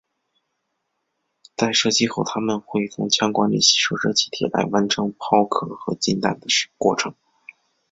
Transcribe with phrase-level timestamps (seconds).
[1.55, 6.47] 在射击后它们会从枪管里吸收热气体来完成抛壳和进弹的
[6.79, 7.13] 过程。